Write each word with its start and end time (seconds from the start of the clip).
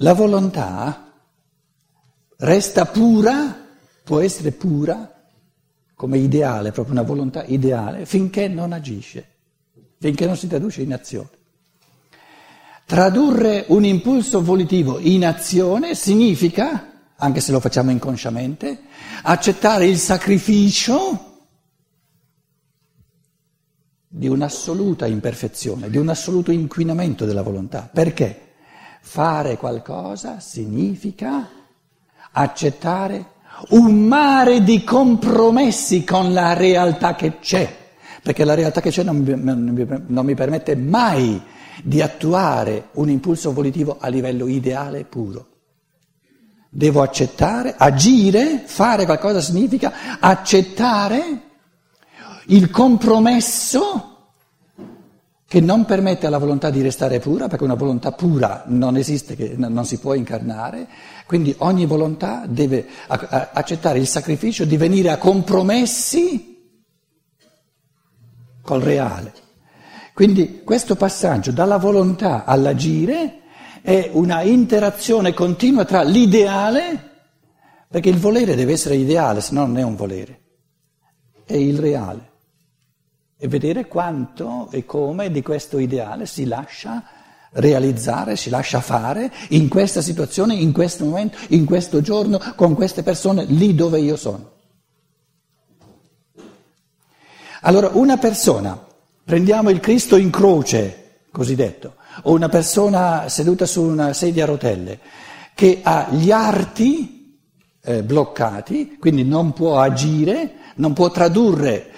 La 0.00 0.12
volontà 0.12 1.12
resta 2.36 2.84
pura, 2.86 3.66
può 4.04 4.20
essere 4.20 4.52
pura 4.52 5.12
come 5.94 6.18
ideale, 6.18 6.70
proprio 6.70 6.94
una 6.94 7.02
volontà 7.02 7.42
ideale, 7.42 8.06
finché 8.06 8.46
non 8.46 8.72
agisce, 8.72 9.26
finché 9.98 10.26
non 10.26 10.36
si 10.36 10.46
traduce 10.46 10.82
in 10.82 10.92
azione. 10.92 11.30
Tradurre 12.84 13.64
un 13.68 13.84
impulso 13.84 14.40
volitivo 14.40 15.00
in 15.00 15.26
azione 15.26 15.96
significa, 15.96 16.92
anche 17.16 17.40
se 17.40 17.50
lo 17.50 17.58
facciamo 17.58 17.90
inconsciamente, 17.90 18.82
accettare 19.22 19.86
il 19.86 19.98
sacrificio 19.98 21.40
di 24.06 24.28
un'assoluta 24.28 25.06
imperfezione, 25.06 25.90
di 25.90 25.96
un 25.96 26.08
assoluto 26.08 26.52
inquinamento 26.52 27.24
della 27.24 27.42
volontà. 27.42 27.90
Perché? 27.92 28.47
Fare 29.10 29.56
qualcosa 29.56 30.38
significa 30.38 31.48
accettare 32.30 33.24
un 33.70 34.04
mare 34.04 34.62
di 34.62 34.84
compromessi 34.84 36.04
con 36.04 36.34
la 36.34 36.52
realtà 36.52 37.14
che 37.14 37.38
c'è, 37.38 37.74
perché 38.22 38.44
la 38.44 38.52
realtà 38.52 38.82
che 38.82 38.90
c'è 38.90 39.02
non 39.02 39.24
non, 39.24 40.04
non 40.06 40.24
mi 40.26 40.34
permette 40.34 40.76
mai 40.76 41.40
di 41.82 42.02
attuare 42.02 42.88
un 42.92 43.08
impulso 43.08 43.54
volitivo 43.54 43.96
a 43.98 44.08
livello 44.08 44.46
ideale 44.46 45.04
puro. 45.04 45.46
Devo 46.68 47.00
accettare, 47.00 47.74
agire, 47.78 48.62
fare 48.66 49.06
qualcosa 49.06 49.40
significa 49.40 50.18
accettare 50.20 51.40
il 52.48 52.68
compromesso 52.68 54.07
che 55.48 55.60
non 55.62 55.86
permette 55.86 56.26
alla 56.26 56.36
volontà 56.36 56.68
di 56.68 56.82
restare 56.82 57.20
pura, 57.20 57.48
perché 57.48 57.64
una 57.64 57.72
volontà 57.72 58.12
pura 58.12 58.64
non 58.66 58.98
esiste, 58.98 59.54
non 59.56 59.86
si 59.86 59.98
può 59.98 60.12
incarnare, 60.12 60.86
quindi 61.24 61.54
ogni 61.60 61.86
volontà 61.86 62.44
deve 62.46 62.86
accettare 63.06 63.98
il 63.98 64.06
sacrificio 64.06 64.66
di 64.66 64.76
venire 64.76 65.08
a 65.10 65.16
compromessi 65.16 66.74
col 68.60 68.82
reale. 68.82 69.32
Quindi 70.12 70.60
questo 70.64 70.96
passaggio 70.96 71.50
dalla 71.50 71.78
volontà 71.78 72.44
all'agire 72.44 73.38
è 73.80 74.10
una 74.12 74.42
interazione 74.42 75.32
continua 75.32 75.86
tra 75.86 76.02
l'ideale, 76.02 77.10
perché 77.88 78.10
il 78.10 78.18
volere 78.18 78.54
deve 78.54 78.72
essere 78.72 78.96
ideale, 78.96 79.40
se 79.40 79.54
no 79.54 79.64
non 79.64 79.78
è 79.78 79.82
un 79.82 79.96
volere, 79.96 80.40
e 81.46 81.58
il 81.58 81.78
reale 81.78 82.27
e 83.38 83.46
vedere 83.46 83.86
quanto 83.86 84.68
e 84.72 84.84
come 84.84 85.30
di 85.30 85.42
questo 85.42 85.78
ideale 85.78 86.26
si 86.26 86.44
lascia 86.44 87.04
realizzare, 87.52 88.36
si 88.36 88.50
lascia 88.50 88.80
fare 88.80 89.32
in 89.50 89.68
questa 89.68 90.02
situazione, 90.02 90.54
in 90.54 90.72
questo 90.72 91.04
momento, 91.04 91.38
in 91.48 91.64
questo 91.64 92.00
giorno, 92.00 92.40
con 92.56 92.74
queste 92.74 93.02
persone, 93.02 93.44
lì 93.44 93.74
dove 93.74 94.00
io 94.00 94.16
sono. 94.16 94.56
Allora 97.62 97.90
una 97.92 98.18
persona, 98.18 98.78
prendiamo 99.24 99.70
il 99.70 99.80
Cristo 99.80 100.16
in 100.16 100.30
croce, 100.30 101.26
cosiddetto, 101.30 101.94
o 102.22 102.32
una 102.32 102.48
persona 102.48 103.28
seduta 103.28 103.66
su 103.66 103.82
una 103.82 104.12
sedia 104.12 104.44
a 104.44 104.46
rotelle, 104.46 104.98
che 105.54 105.80
ha 105.82 106.08
gli 106.10 106.30
arti 106.30 107.38
eh, 107.82 108.02
bloccati, 108.02 108.96
quindi 108.98 109.24
non 109.24 109.52
può 109.52 109.80
agire, 109.80 110.54
non 110.76 110.92
può 110.92 111.10
tradurre 111.10 111.92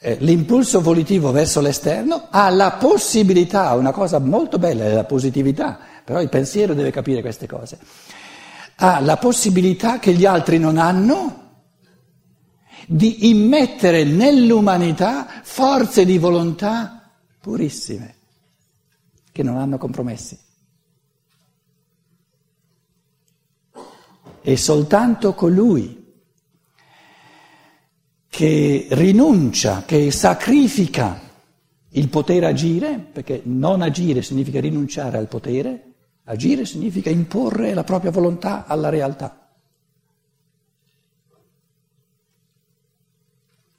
eh, 0.00 0.16
l'impulso 0.20 0.80
volitivo 0.80 1.32
verso 1.32 1.60
l'esterno 1.60 2.28
ha 2.30 2.48
la 2.50 2.72
possibilità, 2.72 3.74
una 3.74 3.90
cosa 3.90 4.18
molto 4.18 4.58
bella 4.58 4.84
è 4.84 4.94
la 4.94 5.04
positività, 5.04 5.78
però 6.04 6.20
il 6.20 6.28
pensiero 6.28 6.72
deve 6.74 6.90
capire 6.90 7.20
queste 7.20 7.46
cose, 7.46 7.78
ha 8.76 9.00
la 9.00 9.16
possibilità 9.16 9.98
che 9.98 10.12
gli 10.12 10.24
altri 10.24 10.58
non 10.58 10.78
hanno 10.78 11.46
di 12.86 13.28
immettere 13.28 14.04
nell'umanità 14.04 15.26
forze 15.42 16.04
di 16.04 16.16
volontà 16.16 17.10
purissime, 17.40 18.14
che 19.32 19.42
non 19.42 19.56
hanno 19.56 19.78
compromessi. 19.78 20.38
E 24.40 24.56
soltanto 24.56 25.34
colui 25.34 26.07
che 28.38 28.86
rinuncia, 28.90 29.82
che 29.84 30.12
sacrifica 30.12 31.20
il 31.88 32.08
potere 32.08 32.46
agire, 32.46 32.96
perché 32.96 33.40
non 33.46 33.82
agire 33.82 34.22
significa 34.22 34.60
rinunciare 34.60 35.18
al 35.18 35.26
potere, 35.26 35.94
agire 36.22 36.64
significa 36.64 37.10
imporre 37.10 37.74
la 37.74 37.82
propria 37.82 38.12
volontà 38.12 38.64
alla 38.66 38.90
realtà. 38.90 39.48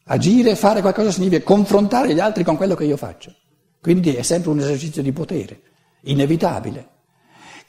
Agire, 0.04 0.58
fare 0.58 0.82
qualcosa 0.82 1.12
significa 1.12 1.42
confrontare 1.42 2.14
gli 2.14 2.20
altri 2.20 2.44
con 2.44 2.58
quello 2.58 2.76
che 2.76 2.84
io 2.84 2.98
faccio. 2.98 3.34
Quindi 3.80 4.14
è 4.14 4.24
sempre 4.24 4.50
un 4.50 4.60
esercizio 4.60 5.02
di 5.02 5.14
potere, 5.14 5.62
inevitabile. 6.02 6.90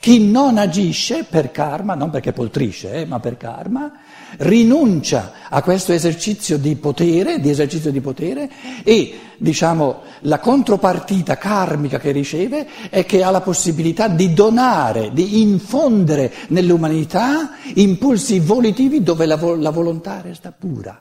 Chi 0.01 0.27
non 0.31 0.57
agisce 0.57 1.25
per 1.25 1.51
karma, 1.51 1.93
non 1.93 2.09
perché 2.09 2.33
poltrisce, 2.33 2.91
eh, 2.91 3.05
ma 3.05 3.19
per 3.19 3.37
karma, 3.37 3.91
rinuncia 4.37 5.33
a 5.47 5.61
questo 5.61 5.93
esercizio 5.93 6.57
di 6.57 6.75
potere, 6.75 7.39
di 7.39 7.51
esercizio 7.51 7.91
di 7.91 8.01
potere 8.01 8.49
e, 8.83 9.19
diciamo, 9.37 10.01
la 10.21 10.39
contropartita 10.39 11.37
karmica 11.37 11.99
che 11.99 12.09
riceve 12.09 12.67
è 12.89 13.05
che 13.05 13.21
ha 13.21 13.29
la 13.29 13.41
possibilità 13.41 14.07
di 14.07 14.33
donare, 14.33 15.13
di 15.13 15.39
infondere 15.39 16.33
nell'umanità 16.47 17.57
impulsi 17.75 18.39
volitivi 18.39 19.03
dove 19.03 19.27
la, 19.27 19.37
vo- 19.37 19.53
la 19.53 19.69
volontà 19.69 20.19
resta 20.19 20.51
pura, 20.51 20.99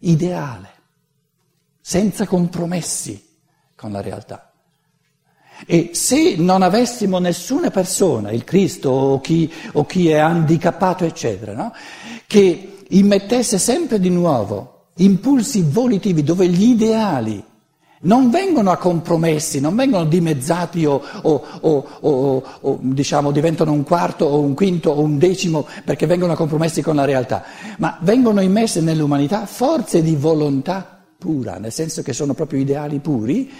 ideale, 0.00 0.68
senza 1.80 2.26
compromessi 2.26 3.38
con 3.74 3.92
la 3.92 4.02
realtà. 4.02 4.49
E 5.66 5.90
se 5.92 6.36
non 6.36 6.62
avessimo 6.62 7.18
nessuna 7.18 7.70
persona, 7.70 8.30
il 8.30 8.44
Cristo 8.44 8.90
o 8.90 9.20
chi, 9.20 9.50
o 9.72 9.84
chi 9.84 10.08
è 10.08 10.16
handicappato, 10.16 11.04
eccetera, 11.04 11.54
no? 11.54 11.72
che 12.26 12.78
immettesse 12.88 13.58
sempre 13.58 14.00
di 14.00 14.10
nuovo 14.10 14.86
impulsi 14.96 15.62
volitivi 15.62 16.22
dove 16.22 16.46
gli 16.48 16.70
ideali 16.70 17.42
non 18.02 18.30
vengono 18.30 18.70
a 18.70 18.78
compromessi, 18.78 19.60
non 19.60 19.76
vengono 19.76 20.06
dimezzati 20.06 20.86
o, 20.86 21.02
o, 21.22 21.44
o, 21.60 22.42
o, 22.60 22.78
diciamo 22.80 23.30
diventano 23.30 23.72
un 23.72 23.82
quarto 23.82 24.24
o 24.24 24.40
un 24.40 24.54
quinto 24.54 24.90
o 24.90 25.00
un 25.00 25.18
decimo 25.18 25.66
perché 25.84 26.06
vengono 26.06 26.32
a 26.32 26.36
compromessi 26.36 26.80
con 26.80 26.96
la 26.96 27.04
realtà, 27.04 27.44
ma 27.76 27.98
vengono 28.00 28.40
immesse 28.40 28.80
nell'umanità 28.80 29.44
forze 29.44 30.02
di 30.02 30.14
volontà 30.14 31.02
pura, 31.18 31.58
nel 31.58 31.72
senso 31.72 32.00
che 32.00 32.14
sono 32.14 32.32
proprio 32.32 32.60
ideali 32.60 33.00
puri 33.00 33.50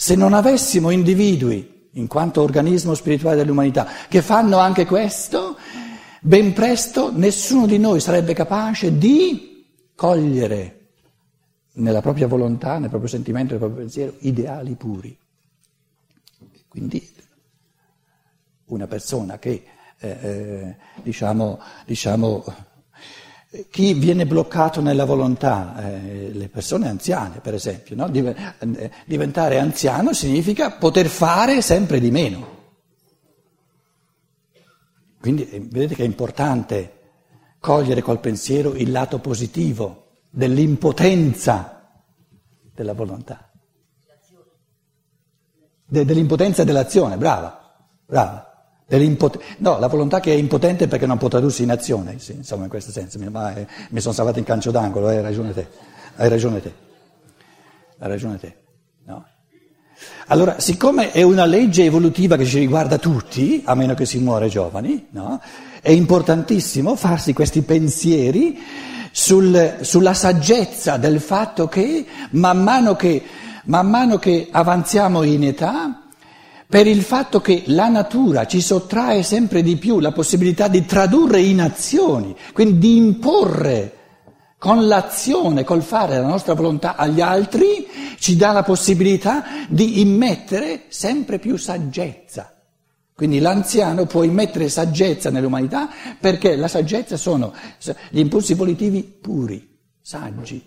se 0.00 0.14
non 0.14 0.32
avessimo 0.32 0.88
individui, 0.88 1.88
in 1.92 2.06
quanto 2.06 2.40
organismo 2.40 2.94
spirituale 2.94 3.36
dell'umanità, 3.36 3.86
che 4.08 4.22
fanno 4.22 4.56
anche 4.56 4.86
questo, 4.86 5.58
ben 6.22 6.54
presto 6.54 7.14
nessuno 7.14 7.66
di 7.66 7.76
noi 7.76 8.00
sarebbe 8.00 8.32
capace 8.32 8.96
di 8.96 9.62
cogliere 9.94 10.92
nella 11.72 12.00
propria 12.00 12.28
volontà, 12.28 12.78
nel 12.78 12.88
proprio 12.88 13.10
sentimento, 13.10 13.50
nel 13.50 13.58
proprio 13.58 13.80
pensiero, 13.80 14.14
ideali 14.20 14.74
puri. 14.74 15.14
Quindi 16.66 17.06
una 18.68 18.86
persona 18.86 19.38
che, 19.38 19.64
eh, 19.98 20.08
eh 20.08 20.76
diciamo, 21.02 21.60
diciamo 21.84 22.42
chi 23.68 23.94
viene 23.94 24.26
bloccato 24.26 24.80
nella 24.80 25.04
volontà, 25.04 25.74
eh, 25.84 26.30
le 26.32 26.48
persone 26.48 26.88
anziane 26.88 27.40
per 27.40 27.54
esempio, 27.54 27.96
no? 27.96 28.06
Eh, 28.12 28.90
diventare 29.06 29.58
anziano 29.58 30.12
significa 30.12 30.70
poter 30.70 31.08
fare 31.08 31.60
sempre 31.60 31.98
di 31.98 32.10
meno. 32.12 32.58
Quindi 35.20 35.48
eh, 35.50 35.60
vedete 35.60 35.96
che 35.96 36.02
è 36.02 36.06
importante 36.06 36.98
cogliere 37.58 38.02
col 38.02 38.20
pensiero 38.20 38.74
il 38.74 38.90
lato 38.92 39.18
positivo 39.18 40.20
dell'impotenza 40.30 42.02
della 42.72 42.94
volontà, 42.94 43.50
De, 45.84 46.04
dell'impotenza 46.04 46.62
dell'azione, 46.62 47.16
brava, 47.16 47.74
brava. 48.06 48.49
No, 49.58 49.78
la 49.78 49.86
volontà 49.86 50.18
che 50.20 50.32
è 50.32 50.36
impotente 50.36 50.88
perché 50.88 51.06
non 51.06 51.16
può 51.16 51.28
tradursi 51.28 51.62
in 51.62 51.70
azione, 51.70 52.16
sì, 52.18 52.32
insomma 52.32 52.64
in 52.64 52.70
questo 52.70 52.90
senso, 52.90 53.18
ma 53.30 53.54
eh, 53.54 53.66
mi 53.90 54.00
sono 54.00 54.12
salvato 54.12 54.38
in 54.38 54.44
calcio 54.44 54.70
d'angolo, 54.70 55.06
hai 55.06 55.20
ragione 55.20 55.52
te, 55.52 55.66
hai 56.16 56.28
ragione 56.28 56.60
te, 56.60 56.72
hai 57.98 58.08
ragione 58.08 58.38
te. 58.38 58.56
No. 59.04 59.24
Allora, 60.26 60.58
siccome 60.58 61.12
è 61.12 61.22
una 61.22 61.44
legge 61.44 61.84
evolutiva 61.84 62.36
che 62.36 62.44
ci 62.44 62.58
riguarda 62.58 62.98
tutti, 62.98 63.62
a 63.64 63.74
meno 63.74 63.94
che 63.94 64.06
si 64.06 64.18
muore 64.18 64.48
giovani, 64.48 65.06
no, 65.10 65.40
è 65.80 65.90
importantissimo 65.90 66.96
farsi 66.96 67.32
questi 67.32 67.62
pensieri 67.62 68.58
sul, 69.12 69.78
sulla 69.82 70.14
saggezza 70.14 70.96
del 70.96 71.20
fatto 71.20 71.68
che 71.68 72.04
man 72.30 72.62
mano 72.62 72.96
che, 72.96 73.22
man 73.64 73.88
mano 73.88 74.18
che 74.18 74.48
avanziamo 74.50 75.22
in 75.22 75.44
età, 75.44 76.02
per 76.70 76.86
il 76.86 77.02
fatto 77.02 77.40
che 77.40 77.64
la 77.66 77.88
natura 77.88 78.46
ci 78.46 78.60
sottrae 78.60 79.24
sempre 79.24 79.60
di 79.60 79.76
più 79.76 79.98
la 79.98 80.12
possibilità 80.12 80.68
di 80.68 80.86
tradurre 80.86 81.40
in 81.40 81.60
azioni, 81.60 82.36
quindi 82.52 82.78
di 82.78 82.96
imporre 82.96 83.96
con 84.56 84.86
l'azione, 84.86 85.64
col 85.64 85.82
fare 85.82 86.20
la 86.20 86.28
nostra 86.28 86.54
volontà 86.54 86.94
agli 86.94 87.20
altri, 87.20 87.88
ci 88.20 88.36
dà 88.36 88.52
la 88.52 88.62
possibilità 88.62 89.42
di 89.68 90.00
immettere 90.00 90.84
sempre 90.86 91.40
più 91.40 91.56
saggezza. 91.56 92.54
Quindi 93.12 93.40
l'anziano 93.40 94.06
può 94.06 94.22
immettere 94.22 94.68
saggezza 94.68 95.28
nell'umanità 95.28 95.88
perché 96.20 96.54
la 96.54 96.68
saggezza 96.68 97.16
sono 97.16 97.52
gli 98.10 98.20
impulsi 98.20 98.54
volitivi 98.54 99.02
puri, 99.02 99.76
saggi, 100.00 100.64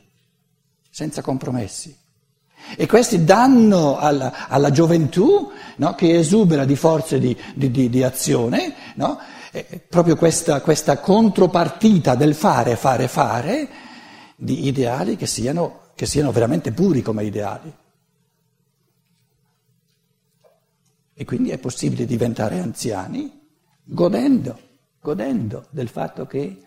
senza 0.89 1.21
compromessi. 1.21 2.02
E 2.75 2.87
questi 2.87 3.23
danno 3.23 3.97
alla, 3.97 4.47
alla 4.47 4.71
gioventù, 4.71 5.51
no, 5.77 5.95
che 5.95 6.17
esubera 6.17 6.65
di 6.65 6.75
forze 6.75 7.19
di, 7.19 7.37
di, 7.53 7.69
di, 7.69 7.89
di 7.89 8.03
azione, 8.03 8.73
no, 8.95 9.19
proprio 9.87 10.15
questa, 10.15 10.61
questa, 10.61 10.99
contropartita 10.99 12.15
del 12.15 12.33
fare, 12.33 12.75
fare, 12.75 13.07
fare, 13.07 13.69
di 14.35 14.65
ideali 14.67 15.15
che 15.15 15.27
siano, 15.27 15.91
che 15.95 16.05
siano 16.05 16.31
veramente 16.31 16.71
puri 16.71 17.01
come 17.01 17.23
ideali. 17.23 17.73
E 21.15 21.25
quindi 21.25 21.51
è 21.51 21.59
possibile 21.59 22.05
diventare 22.05 22.59
anziani 22.59 23.41
godendo, 23.83 24.57
godendo 24.99 25.67
del 25.69 25.89
fatto 25.89 26.25
che 26.25 26.57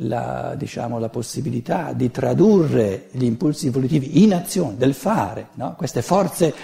la, 0.00 0.54
diciamo, 0.56 0.98
la, 0.98 1.08
possibilità 1.08 1.92
di 1.92 2.10
tradurre 2.10 3.08
gli 3.12 3.24
impulsi 3.24 3.70
volitivi 3.70 4.22
in 4.22 4.34
azione, 4.34 4.76
del 4.76 4.94
fare, 4.94 5.48
no? 5.54 5.74
queste 5.76 6.02
forze 6.02 6.54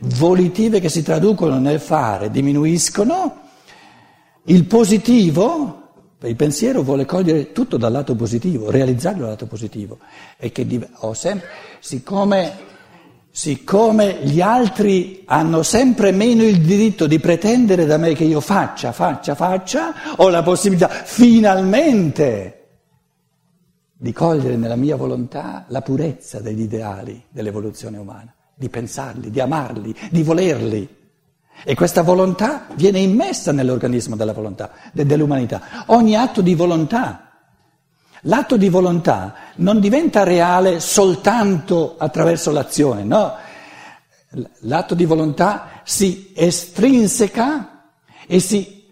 volitive 0.00 0.80
che 0.80 0.88
si 0.88 1.02
traducono 1.02 1.58
nel 1.58 1.78
fare 1.78 2.30
diminuiscono, 2.30 3.48
il 4.44 4.64
positivo, 4.64 5.82
il 6.22 6.34
pensiero 6.34 6.82
vuole 6.82 7.04
cogliere 7.04 7.52
tutto 7.52 7.76
dal 7.76 7.92
lato 7.92 8.16
positivo, 8.16 8.70
realizzarlo 8.70 9.20
dal 9.20 9.30
lato 9.30 9.46
positivo, 9.46 9.98
e 10.36 10.50
che 10.50 10.66
ho 11.00 11.14
sempre, 11.14 11.46
siccome, 11.78 12.52
siccome 13.30 14.18
gli 14.22 14.40
altri 14.40 15.22
hanno 15.26 15.62
sempre 15.62 16.10
meno 16.10 16.42
il 16.42 16.60
diritto 16.60 17.06
di 17.06 17.20
pretendere 17.20 17.84
da 17.84 17.98
me 17.98 18.14
che 18.14 18.24
io 18.24 18.40
faccia, 18.40 18.90
faccia, 18.90 19.36
faccia, 19.36 19.94
ho 20.16 20.28
la 20.28 20.42
possibilità 20.42 20.88
finalmente 20.88 22.59
di 24.02 24.14
cogliere 24.14 24.56
nella 24.56 24.76
mia 24.76 24.96
volontà 24.96 25.66
la 25.68 25.82
purezza 25.82 26.40
degli 26.40 26.62
ideali 26.62 27.22
dell'evoluzione 27.28 27.98
umana, 27.98 28.34
di 28.54 28.70
pensarli, 28.70 29.30
di 29.30 29.40
amarli, 29.40 29.94
di 30.10 30.22
volerli. 30.22 30.96
E 31.62 31.74
questa 31.74 32.00
volontà 32.00 32.68
viene 32.76 32.98
immessa 32.98 33.52
nell'organismo 33.52 34.16
della 34.16 34.32
volontà, 34.32 34.70
dell'umanità. 34.94 35.84
Ogni 35.88 36.16
atto 36.16 36.40
di 36.40 36.54
volontà, 36.54 37.42
l'atto 38.22 38.56
di 38.56 38.70
volontà 38.70 39.34
non 39.56 39.80
diventa 39.80 40.22
reale 40.22 40.80
soltanto 40.80 41.96
attraverso 41.98 42.52
l'azione, 42.52 43.04
no. 43.04 43.34
L'atto 44.60 44.94
di 44.94 45.04
volontà 45.04 45.82
si 45.84 46.32
estrinseca 46.34 47.90
e 48.26 48.40
si 48.40 48.82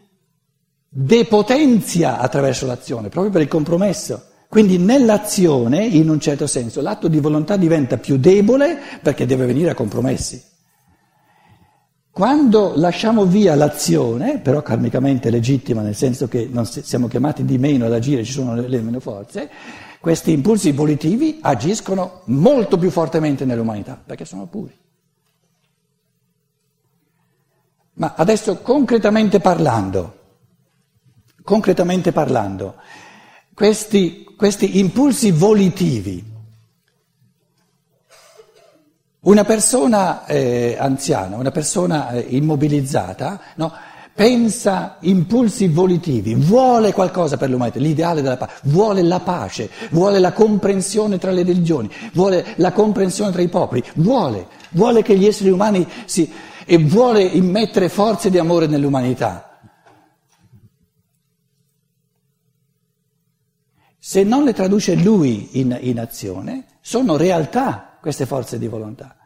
depotenzia 0.86 2.18
attraverso 2.18 2.66
l'azione, 2.66 3.08
proprio 3.08 3.32
per 3.32 3.40
il 3.40 3.48
compromesso. 3.48 4.27
Quindi 4.48 4.78
nell'azione, 4.78 5.84
in 5.84 6.08
un 6.08 6.18
certo 6.18 6.46
senso, 6.46 6.80
l'atto 6.80 7.08
di 7.08 7.20
volontà 7.20 7.56
diventa 7.56 7.98
più 7.98 8.16
debole 8.16 8.78
perché 9.02 9.26
deve 9.26 9.44
venire 9.44 9.70
a 9.70 9.74
compromessi. 9.74 10.42
Quando 12.10 12.72
lasciamo 12.74 13.26
via 13.26 13.54
l'azione, 13.54 14.38
però 14.38 14.62
karmicamente 14.62 15.30
legittima, 15.30 15.82
nel 15.82 15.94
senso 15.94 16.28
che 16.28 16.50
siamo 16.64 17.08
chiamati 17.08 17.44
di 17.44 17.58
meno 17.58 17.84
ad 17.84 17.92
agire, 17.92 18.24
ci 18.24 18.32
sono 18.32 18.54
le 18.54 18.80
meno 18.80 19.00
forze, 19.00 19.50
questi 20.00 20.32
impulsi 20.32 20.72
volitivi 20.72 21.38
agiscono 21.42 22.22
molto 22.24 22.78
più 22.78 22.90
fortemente 22.90 23.44
nell'umanità, 23.44 24.02
perché 24.04 24.24
sono 24.24 24.46
puri. 24.46 24.74
Ma 27.94 28.14
adesso 28.16 28.58
concretamente 28.62 29.40
parlando, 29.40 30.18
concretamente 31.42 32.12
parlando, 32.12 32.76
questi 33.58 34.26
questi 34.38 34.78
impulsi 34.78 35.32
volitivi. 35.32 36.24
Una 39.22 39.42
persona 39.42 40.24
eh, 40.26 40.76
anziana, 40.78 41.36
una 41.36 41.50
persona 41.50 42.10
eh, 42.10 42.24
immobilizzata, 42.28 43.40
no, 43.56 43.72
pensa 44.14 44.98
impulsi 45.00 45.66
volitivi, 45.66 46.36
vuole 46.36 46.92
qualcosa 46.92 47.36
per 47.36 47.50
l'umanità, 47.50 47.80
l'ideale 47.80 48.22
della 48.22 48.36
pace, 48.36 48.60
vuole 48.62 49.02
la 49.02 49.18
pace, 49.18 49.68
vuole 49.90 50.20
la 50.20 50.32
comprensione 50.32 51.18
tra 51.18 51.32
le 51.32 51.42
religioni, 51.42 51.90
vuole 52.12 52.54
la 52.56 52.70
comprensione 52.70 53.32
tra 53.32 53.42
i 53.42 53.48
popoli, 53.48 53.82
vuole, 53.96 54.46
vuole 54.70 55.02
che 55.02 55.18
gli 55.18 55.26
esseri 55.26 55.50
umani 55.50 55.84
si... 56.04 56.32
e 56.64 56.78
vuole 56.78 57.24
immettere 57.24 57.88
forze 57.88 58.30
di 58.30 58.38
amore 58.38 58.68
nell'umanità. 58.68 59.47
Se 64.08 64.24
non 64.24 64.42
le 64.42 64.54
traduce 64.54 64.94
lui 64.94 65.60
in, 65.60 65.76
in 65.82 66.00
azione, 66.00 66.64
sono 66.80 67.18
realtà 67.18 67.98
queste 68.00 68.24
forze 68.24 68.58
di 68.58 68.66
volontà. 68.66 69.16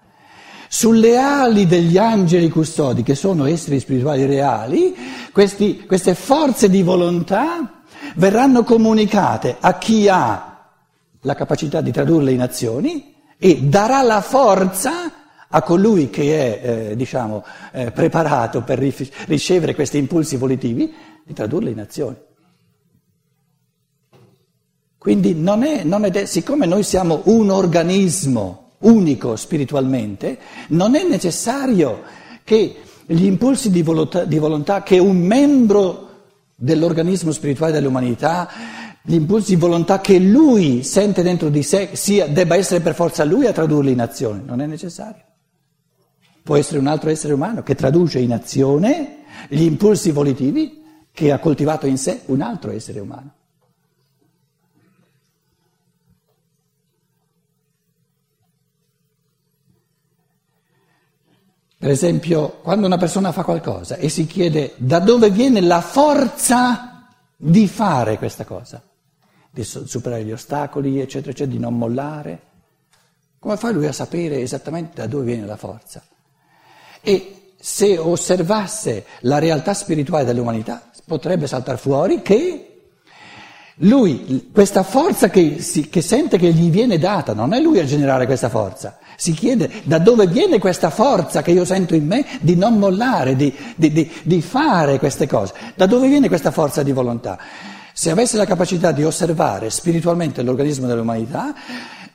Sulle 0.69 1.19
ali 1.19 1.69
degli 1.69 1.97
angeli 1.97 2.49
custodi, 2.49 3.05
che 3.05 3.15
sono 3.15 3.45
esseri 3.47 3.79
spirituali 3.79 4.27
reali, 4.27 4.93
questi, 5.33 5.85
queste 5.87 6.17
forze 6.17 6.69
di 6.69 6.83
volontà 6.83 7.83
verranno 8.17 8.65
comunicate 8.65 9.57
a 9.61 9.79
chi 9.79 10.09
ha 10.09 10.73
la 11.21 11.35
capacità 11.37 11.81
di 11.81 11.93
tradurle 11.93 12.33
in 12.33 12.41
azioni 12.41 13.15
e 13.39 13.61
darà 13.63 14.03
la 14.03 14.21
forza 14.21 15.13
a 15.47 15.63
colui 15.63 16.11
che 16.11 16.59
è 16.61 16.89
eh, 16.91 16.97
diciamo, 16.97 17.45
eh, 17.71 17.93
preparato 17.93 18.63
per 18.63 18.81
ricevere 18.81 19.77
questi 19.77 19.99
impulsi 19.99 20.35
volitivi 20.35 20.93
di 21.25 21.33
tradurle 21.33 21.71
in 21.71 21.79
azioni. 21.79 22.17
Quindi 25.03 25.35
non 25.35 25.65
è, 25.65 25.83
non 25.83 26.05
è, 26.05 26.27
siccome 26.27 26.65
noi 26.65 26.85
siamo 26.85 27.23
un 27.25 27.51
organismo 27.51 28.75
unico 28.83 29.35
spiritualmente, 29.35 30.39
non 30.69 30.95
è 30.95 31.05
necessario 31.05 32.03
che 32.45 32.77
gli 33.07 33.25
impulsi 33.25 33.73
di 33.73 33.83
volontà, 33.83 34.23
di 34.23 34.39
volontà 34.39 34.85
che 34.85 35.01
un 35.01 35.17
membro 35.17 36.11
dell'organismo 36.55 37.33
spirituale 37.33 37.73
dell'umanità, 37.73 38.49
gli 39.03 39.15
impulsi 39.15 39.57
di 39.57 39.61
volontà 39.61 40.01
che 40.01 40.21
lui 40.21 40.85
sente 40.85 41.25
dentro 41.25 41.49
di 41.49 41.65
sé, 41.65 41.89
sia, 41.95 42.29
debba 42.29 42.55
essere 42.55 42.79
per 42.79 42.95
forza 42.95 43.25
lui 43.25 43.47
a 43.47 43.53
tradurli 43.53 43.91
in 43.91 44.01
azione, 44.01 44.41
non 44.47 44.61
è 44.61 44.67
necessario. 44.67 45.25
Può 46.45 46.55
essere 46.55 46.79
un 46.79 46.87
altro 46.87 47.11
essere 47.11 47.33
umano 47.33 47.65
che 47.65 47.75
traduce 47.75 48.21
in 48.21 48.33
azione 48.33 49.25
gli 49.49 49.63
impulsi 49.63 50.13
volitivi 50.13 50.81
che 51.11 51.33
ha 51.33 51.41
coltivato 51.41 51.89
in 51.89 51.99
sé 51.99 52.21
un 52.27 52.41
altro 52.41 52.71
essere 52.71 53.01
umano. 53.01 53.33
Per 61.83 61.91
esempio, 61.91 62.61
quando 62.63 62.87
una 62.87 62.97
persona 62.97 63.33
fa 63.33 63.43
qualcosa 63.43 63.97
e 63.97 64.09
si 64.09 64.25
chiede 64.29 64.75
da 64.77 65.01
dove 65.01 65.31
viene 65.31 65.61
la 65.61 65.81
forza 65.81 67.09
di 67.37 67.67
fare 67.67 68.19
questa 68.19 68.45
cosa, 68.45 68.81
di 69.51 69.65
superare 69.65 70.23
gli 70.23 70.31
ostacoli, 70.31 71.01
eccetera, 71.01 71.33
eccetera, 71.33 71.51
di 71.51 71.59
non 71.59 71.77
mollare, 71.77 72.41
come 73.41 73.57
fa 73.57 73.73
lui 73.73 73.89
a 73.89 73.93
sapere 73.93 74.41
esattamente 74.41 74.93
da 74.95 75.09
dove 75.09 75.25
viene 75.25 75.45
la 75.45 75.57
forza? 75.57 76.05
E 77.01 77.55
se 77.59 77.99
osservasse 77.99 79.05
la 79.23 79.41
realtà 79.41 79.75
spirituale 79.75 80.25
dell'umanità, 80.25 80.89
potrebbe 81.05 81.49
saltare 81.49 81.79
fuori 81.79 82.23
che 82.23 82.72
lui, 83.77 84.51
questa 84.53 84.83
forza 84.83 85.31
che, 85.31 85.61
si, 85.61 85.89
che 85.89 86.03
sente 86.03 86.37
che 86.37 86.53
gli 86.53 86.71
viene 86.71 86.99
data, 86.99 87.33
non 87.33 87.55
è 87.55 87.61
lui 87.61 87.79
a 87.79 87.85
generare 87.85 88.27
questa 88.27 88.49
forza, 88.49 88.99
si 89.17 89.33
chiede 89.33 89.71
da 89.85 89.99
dove 89.99 90.27
viene 90.27 90.59
questa 90.59 90.91
forza 90.91 91.43
che 91.43 91.53
io 91.53 91.65
sento 91.65 91.95
in 91.95 92.07
me 92.07 92.25
di 92.41 92.55
non 92.55 92.79
mollare, 92.79 93.35
di, 93.35 93.53
di, 93.77 93.91
di, 93.91 94.11
di 94.23 94.43
fare 94.43 94.99
queste 94.99 95.27
cose. 95.27 95.55
Da 95.75 95.87
dove 95.87 96.09
viene 96.09 96.29
questa 96.29 96.51
forza 96.51 96.83
di 96.83 96.93
volontà? 96.93 97.39
Se 97.95 98.11
avesse 98.11 98.37
la 98.37 98.47
capacità 98.47 98.93
di 98.93 99.05
osservare 99.05 99.71
spiritualmente 99.71 100.43
l'organismo 100.43 100.87
dell'umanità, 100.87 101.55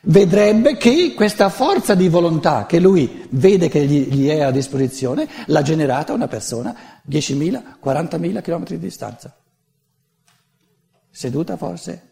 vedrebbe 0.02 0.78
che 0.78 1.14
questa 1.16 1.50
forza 1.50 1.96
di 1.96 2.08
volontà 2.08 2.66
che 2.66 2.80
lui 2.80 3.26
vede 3.32 3.68
che 3.68 3.86
gli, 3.86 4.08
gli 4.14 4.28
è 4.28 4.42
a 4.42 4.52
disposizione 4.52 5.28
l'ha 5.48 5.62
generata 5.64 6.14
una 6.14 6.28
persona 6.28 6.76
10.000, 7.10 7.62
40.000 7.84 8.42
km 8.42 8.66
di 8.66 8.80
distanza. 8.80 9.34
Seduta 11.18 11.58
forse? 11.58 12.10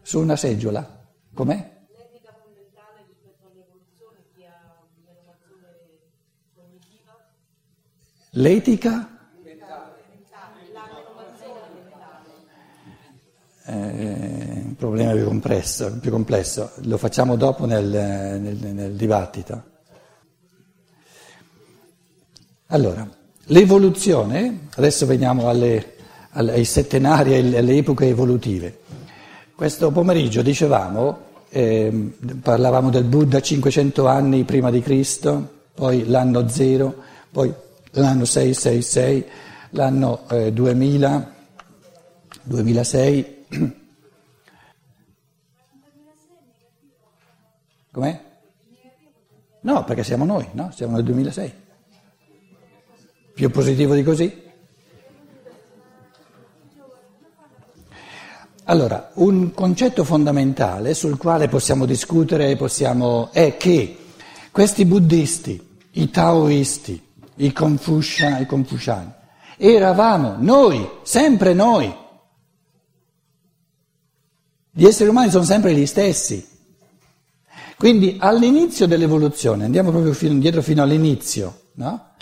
Su 0.00 0.20
una 0.20 0.36
seggiola. 0.36 1.06
Com'è? 1.34 1.82
L'etica? 8.30 9.28
È 13.64 13.70
un 13.70 14.74
problema 14.78 15.12
più 15.12 15.24
complesso, 15.26 15.98
più 15.98 16.10
complesso, 16.10 16.72
lo 16.84 16.96
facciamo 16.96 17.36
dopo 17.36 17.66
nel, 17.66 17.86
nel, 17.86 18.56
nel 18.56 18.94
dibattito. 18.94 19.72
Allora, 22.68 23.06
l'evoluzione, 23.48 24.68
adesso 24.76 25.04
veniamo 25.04 25.50
alle, 25.50 25.93
ai 26.34 26.64
settenari 26.64 27.34
e 27.34 27.56
alle 27.58 27.76
epoche 27.76 28.08
evolutive. 28.08 28.80
Questo 29.54 29.90
pomeriggio 29.92 30.42
dicevamo, 30.42 31.18
eh, 31.48 32.12
parlavamo 32.42 32.90
del 32.90 33.04
Buddha 33.04 33.40
500 33.40 34.06
anni 34.06 34.44
prima 34.44 34.70
di 34.70 34.80
Cristo, 34.80 35.62
poi 35.74 36.06
l'anno 36.08 36.48
0, 36.48 36.94
poi 37.30 37.54
l'anno 37.92 38.24
666, 38.24 39.24
l'anno 39.70 40.28
eh, 40.28 40.52
2000, 40.52 41.34
2006. 42.42 43.46
Com'è? 47.92 48.20
No, 49.60 49.84
perché 49.84 50.02
siamo 50.02 50.24
noi, 50.24 50.48
no? 50.52 50.72
Siamo 50.74 50.96
nel 50.96 51.04
2006. 51.04 51.52
Più 53.34 53.50
positivo 53.50 53.94
di 53.94 54.02
così? 54.02 54.43
Allora, 58.66 59.10
un 59.14 59.52
concetto 59.52 60.04
fondamentale 60.04 60.94
sul 60.94 61.18
quale 61.18 61.48
possiamo 61.48 61.84
discutere 61.84 62.56
possiamo, 62.56 63.30
è 63.30 63.58
che 63.58 63.98
questi 64.50 64.86
buddisti, 64.86 65.60
i 65.92 66.08
taoisti, 66.08 67.02
i, 67.36 67.52
Confucia, 67.52 68.38
i 68.38 68.46
confuciani, 68.46 69.12
eravamo 69.58 70.36
noi, 70.38 70.88
sempre 71.02 71.52
noi. 71.52 71.94
Gli 74.70 74.86
esseri 74.86 75.10
umani 75.10 75.30
sono 75.30 75.44
sempre 75.44 75.74
gli 75.74 75.84
stessi. 75.84 76.48
Quindi 77.76 78.16
all'inizio 78.18 78.86
dell'evoluzione, 78.86 79.64
andiamo 79.66 79.90
proprio 79.90 80.14
fino, 80.14 80.32
indietro 80.32 80.62
fino 80.62 80.82
all'inizio, 80.82 81.70
no? 81.74 82.13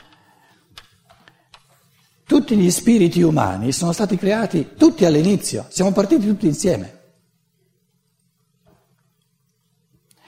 Tutti 2.32 2.56
gli 2.56 2.70
spiriti 2.70 3.20
umani 3.20 3.72
sono 3.72 3.92
stati 3.92 4.16
creati 4.16 4.70
tutti 4.78 5.04
all'inizio, 5.04 5.66
siamo 5.68 5.92
partiti 5.92 6.26
tutti 6.26 6.46
insieme. 6.46 7.00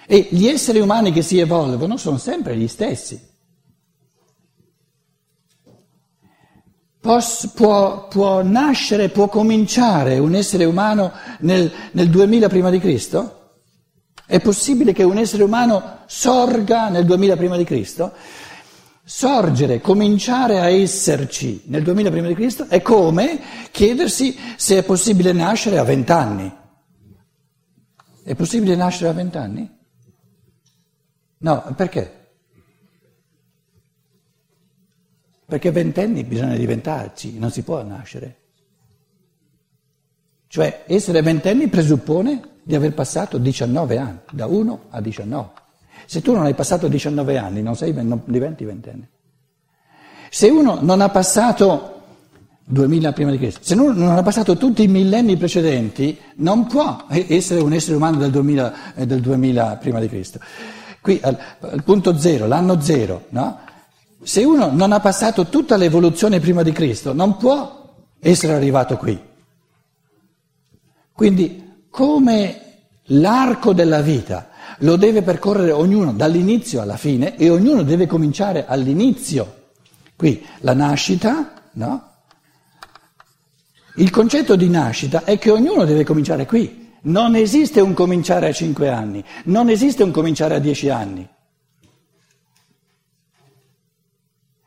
E 0.07 0.29
gli 0.31 0.47
esseri 0.47 0.81
umani 0.81 1.13
che 1.13 1.23
si 1.23 1.39
evolvono 1.39 1.97
sono 1.97 2.19
sempre 2.19 2.59
gli 2.59 2.69
stessi. 2.69 3.19
Può, 7.01 7.19
può, 7.55 8.07
può 8.09 8.43
nascere, 8.43 9.09
può 9.09 9.29
cominciare 9.29 10.19
un 10.19 10.35
essere 10.35 10.67
umano 10.67 11.11
nel, 11.39 11.73
nel 11.93 12.11
2000 12.11 12.49
prima 12.51 12.69
di 12.69 12.81
Cristo? 12.81 13.61
È 14.27 14.39
possibile 14.41 14.93
che 14.93 15.05
un 15.05 15.17
essere 15.17 15.43
umano 15.43 16.01
sorga 16.05 16.91
nel 16.91 17.07
2000 17.07 17.37
prima 17.37 17.57
di 17.57 17.65
Cristo? 17.65 18.13
Sorgere, 19.07 19.83
cominciare 19.83 20.61
a 20.61 20.71
esserci 20.71 21.65
nel 21.67 21.83
2000 21.83 22.11
prima 22.11 22.27
di 22.27 22.35
Cristo 22.35 22.67
è 22.69 22.81
come 22.81 23.39
chiedersi 23.71 24.35
se 24.57 24.79
è 24.79 24.83
possibile 24.83 25.33
nascere 25.33 25.77
a 25.77 25.85
vent'anni. 25.85 26.51
È 28.23 28.35
possibile 28.35 28.75
nascere 28.75 29.11
a 29.11 29.13
vent'anni? 29.13 29.71
No, 31.37 31.75
perché? 31.77 32.29
Perché 35.45 35.71
ventenni 35.71 36.25
bisogna 36.25 36.57
diventarci, 36.57 37.39
non 37.39 37.51
si 37.51 37.63
può 37.63 37.83
nascere. 37.83 38.39
Cioè 40.47 40.85
essere 40.87 41.21
ventenni 41.21 41.69
presuppone 41.69 42.61
di 42.63 42.75
aver 42.75 42.95
passato 42.95 43.37
19 43.37 43.99
anni, 43.99 44.21
da 44.33 44.47
1 44.47 44.85
a 44.89 45.01
19. 45.03 45.64
Se 46.07 46.21
tu 46.21 46.33
non 46.33 46.45
hai 46.45 46.55
passato 46.55 46.89
19 46.89 47.39
anni, 47.39 47.63
non, 47.63 47.77
sei, 47.77 47.93
non 47.93 48.23
diventi 48.25 48.65
ventenne. 48.65 49.09
Se 50.31 50.49
uno 50.49 50.79
non 50.81 51.01
ha 51.01 51.09
passato 51.09 51.91
2000 52.65 53.13
prima 53.13 53.31
di 53.31 53.39
Cristo, 53.39 53.61
se 53.63 53.75
uno 53.75 53.93
non 53.93 54.17
ha 54.17 54.23
passato 54.23 54.57
tutti 54.57 54.83
i 54.83 54.89
millenni 54.89 55.37
precedenti, 55.37 56.19
non 56.37 56.67
può 56.67 57.07
essere 57.09 57.61
un 57.61 57.73
essere 57.73 57.97
umano 57.97 58.17
del 58.17 58.31
2000, 58.31 58.95
eh, 58.97 59.07
del 59.07 59.21
2000 59.21 59.77
prima 59.81 60.01
di 60.01 60.09
Cristo. 60.09 60.41
Qui 61.01 61.21
al, 61.23 61.39
al, 61.61 61.83
punto 61.85 62.19
zero, 62.19 62.47
l'anno 62.47 62.81
zero, 62.81 63.27
no? 63.31 63.61
Se 64.23 64.43
uno 64.43 64.71
non 64.73 64.93
ha 64.93 65.01
passato 65.01 65.47
tutta 65.47 65.77
l'evoluzione 65.77 66.41
prima 66.41 66.63
di 66.63 66.73
Cristo, 66.73 67.13
non 67.13 67.37
può 67.37 67.83
essere 68.21 68.55
arrivato 68.55 68.97
qui. 68.97 69.21
Quindi, 71.13 71.87
come 71.91 72.61
l'arco 73.09 73.75
della 73.75 74.01
vita 74.01 74.49
lo 74.79 74.97
deve 74.97 75.23
percorrere 75.23 75.73
ognuno 75.73 76.13
dall'inizio 76.13 76.81
alla 76.81 76.97
fine 76.97 77.37
e 77.37 77.51
ognuno 77.51 77.83
deve 77.83 78.07
cominciare 78.07 78.67
all'inizio. 78.67 79.63
Qui 80.17 80.45
la 80.61 80.75
nascita, 80.75 81.53
no? 81.73 82.11
Il 83.97 84.11
concetto 84.11 84.57
di 84.57 84.69
nascita 84.69 85.25
è 85.25 85.39
che 85.39 85.51
ognuno 85.51 85.85
deve 85.85 86.05
cominciare 86.05 86.47
qui. 86.47 86.93
Non 87.03 87.37
esiste 87.37 87.81
un 87.81 87.95
cominciare 87.95 88.49
a 88.49 88.53
cinque 88.53 88.89
anni, 88.89 89.23
non 89.45 89.69
esiste 89.69 90.03
un 90.03 90.11
cominciare 90.11 90.55
a 90.55 90.59
dieci 90.59 90.89
anni. 90.89 91.29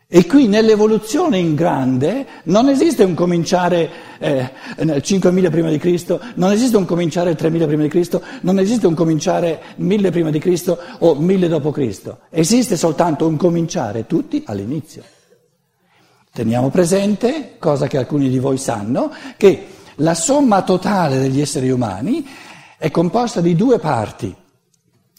E 0.10 0.26
qui 0.26 0.48
nell'evoluzione 0.48 1.38
in 1.38 1.54
grande 1.54 2.26
non 2.44 2.70
esiste 2.70 3.04
un 3.04 3.14
cominciare 3.14 3.90
eh, 4.20 4.52
nel 4.78 5.02
5000 5.02 5.50
prima 5.50 5.70
di 5.70 5.78
Cristo, 5.78 6.22
non 6.36 6.54
esiste 6.54 6.78
un 6.78 6.86
cominciare 6.86 7.36
3000 7.36 7.66
prima 7.66 7.84
di 7.84 7.90
Cristo, 7.90 8.24
non 8.42 8.58
esiste 8.58 8.88
un 8.88 8.94
cominciare 8.94 9.62
1000 9.76 10.10
prima 10.12 10.30
di 10.30 10.40
Cristo 10.40 10.80
o 11.00 11.16
1000 11.16 11.50
dopo 11.50 11.72
Cristo. 11.72 12.20
Esiste 12.30 12.78
soltanto 12.78 13.28
un 13.28 13.36
cominciare 13.36 14.08
tutti 14.08 14.44
all'inizio. 14.46 15.04
Teniamo 16.32 16.70
presente, 16.70 17.56
cosa 17.60 17.88
che 17.88 17.98
alcuni 17.98 18.30
di 18.30 18.40
voi 18.40 18.58
sanno, 18.58 19.12
che 19.36 19.68
la 19.96 20.14
somma 20.14 20.62
totale 20.62 21.20
degli 21.20 21.42
esseri 21.42 21.70
umani 21.70 22.26
è 22.78 22.90
composta 22.92 23.42
di 23.42 23.58
due 23.58 23.78
parti. 23.78 24.34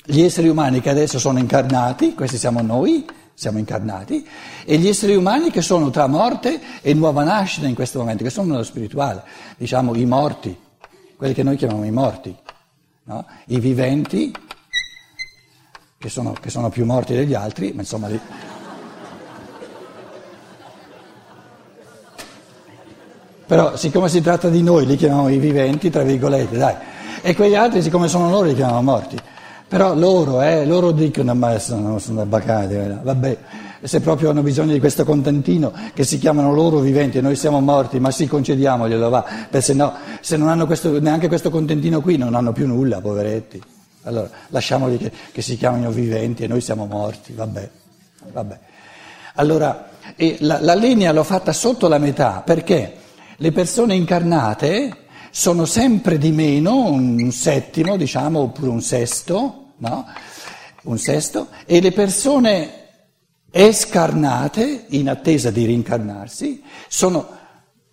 Gli 0.02 0.22
esseri 0.22 0.48
umani 0.48 0.80
che 0.80 0.88
adesso 0.88 1.18
sono 1.18 1.38
incarnati, 1.38 2.14
questi 2.14 2.38
siamo 2.38 2.62
noi, 2.62 3.04
siamo 3.38 3.58
incarnati, 3.58 4.26
e 4.64 4.78
gli 4.78 4.88
esseri 4.88 5.14
umani 5.14 5.52
che 5.52 5.62
sono 5.62 5.90
tra 5.90 6.08
morte 6.08 6.60
e 6.82 6.92
nuova 6.92 7.22
nascita 7.22 7.68
in 7.68 7.76
questo 7.76 8.00
momento, 8.00 8.24
che 8.24 8.30
sono 8.30 8.50
nello 8.50 8.64
spirituale, 8.64 9.22
diciamo 9.56 9.94
i 9.94 10.04
morti, 10.06 10.58
quelli 11.16 11.34
che 11.34 11.44
noi 11.44 11.54
chiamiamo 11.54 11.84
i 11.84 11.92
morti, 11.92 12.36
no? 13.04 13.24
i 13.46 13.60
viventi, 13.60 14.34
che 15.96 16.08
sono, 16.08 16.32
che 16.32 16.50
sono, 16.50 16.68
più 16.68 16.84
morti 16.84 17.14
degli 17.14 17.32
altri, 17.32 17.70
ma 17.72 17.82
insomma... 17.82 18.08
Li... 18.08 18.20
Però 23.46 23.76
siccome 23.76 24.08
si 24.08 24.20
tratta 24.20 24.48
di 24.48 24.64
noi, 24.64 24.84
li 24.84 24.96
chiamiamo 24.96 25.28
i 25.28 25.38
viventi, 25.38 25.90
tra 25.90 26.02
virgolette, 26.02 26.56
dai, 26.56 26.74
e 27.22 27.36
quegli 27.36 27.54
altri, 27.54 27.82
siccome 27.82 28.08
sono 28.08 28.30
loro, 28.30 28.48
li 28.48 28.54
chiamiamo 28.56 28.82
morti. 28.82 29.16
Però 29.68 29.94
loro, 29.94 30.40
eh, 30.40 30.64
loro 30.64 30.92
dicono, 30.92 31.34
ma 31.34 31.58
sono, 31.58 31.98
sono 31.98 32.24
bacati, 32.24 32.74
vabbè, 33.02 33.38
se 33.82 34.00
proprio 34.00 34.30
hanno 34.30 34.40
bisogno 34.40 34.72
di 34.72 34.78
questo 34.78 35.04
contentino 35.04 35.72
che 35.92 36.04
si 36.04 36.18
chiamano 36.18 36.54
loro 36.54 36.78
viventi 36.78 37.18
e 37.18 37.20
noi 37.20 37.36
siamo 37.36 37.60
morti, 37.60 38.00
ma 38.00 38.10
sì, 38.10 38.26
concediamoglielo, 38.26 39.10
va, 39.10 39.22
perché 39.22 39.60
se 39.60 39.74
no, 39.74 39.92
se 40.20 40.38
non 40.38 40.48
hanno 40.48 40.64
questo, 40.64 40.98
neanche 41.00 41.28
questo 41.28 41.50
contentino 41.50 42.00
qui 42.00 42.16
non 42.16 42.34
hanno 42.34 42.52
più 42.52 42.66
nulla, 42.66 43.02
poveretti. 43.02 43.62
Allora, 44.04 44.30
lasciamoli 44.48 44.96
che, 44.96 45.12
che 45.32 45.42
si 45.42 45.58
chiamino 45.58 45.90
viventi 45.90 46.44
e 46.44 46.46
noi 46.46 46.62
siamo 46.62 46.86
morti, 46.86 47.34
vabbè, 47.34 47.70
vabbè. 48.32 48.58
Allora, 49.34 49.90
la, 50.38 50.60
la 50.62 50.74
linea 50.74 51.12
l'ho 51.12 51.24
fatta 51.24 51.52
sotto 51.52 51.88
la 51.88 51.98
metà, 51.98 52.42
perché 52.42 52.94
le 53.36 53.52
persone 53.52 53.94
incarnate 53.94 54.96
sono 55.30 55.64
sempre 55.64 56.18
di 56.18 56.32
meno, 56.32 56.90
un 56.90 57.30
settimo 57.30 57.96
diciamo, 57.96 58.40
oppure 58.40 58.70
un 58.70 58.82
sesto, 58.82 59.72
no? 59.78 60.06
Un 60.82 60.98
sesto, 60.98 61.48
e 61.66 61.80
le 61.80 61.92
persone 61.92 62.86
escarnate, 63.50 64.86
in 64.88 65.08
attesa 65.08 65.50
di 65.50 65.64
rincarnarsi, 65.64 66.62
sono 66.88 67.36